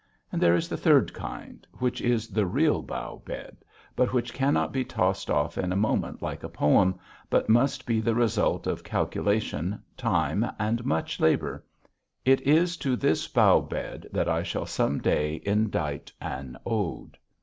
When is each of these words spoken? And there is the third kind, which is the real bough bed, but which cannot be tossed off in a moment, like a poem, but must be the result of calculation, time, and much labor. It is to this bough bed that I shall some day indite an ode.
And 0.31 0.41
there 0.41 0.55
is 0.55 0.67
the 0.67 0.77
third 0.77 1.13
kind, 1.13 1.67
which 1.73 2.01
is 2.01 2.27
the 2.29 2.47
real 2.47 2.81
bough 2.81 3.21
bed, 3.23 3.57
but 3.95 4.13
which 4.13 4.33
cannot 4.33 4.71
be 4.73 4.83
tossed 4.83 5.29
off 5.29 5.59
in 5.59 5.71
a 5.71 5.75
moment, 5.75 6.23
like 6.23 6.43
a 6.43 6.49
poem, 6.49 6.97
but 7.29 7.49
must 7.49 7.85
be 7.85 7.99
the 7.99 8.15
result 8.15 8.65
of 8.65 8.83
calculation, 8.83 9.83
time, 9.95 10.43
and 10.57 10.83
much 10.87 11.19
labor. 11.19 11.63
It 12.25 12.41
is 12.41 12.77
to 12.77 12.95
this 12.95 13.27
bough 13.27 13.61
bed 13.61 14.07
that 14.11 14.27
I 14.27 14.41
shall 14.41 14.65
some 14.65 15.01
day 15.03 15.39
indite 15.45 16.11
an 16.19 16.57
ode. 16.65 17.15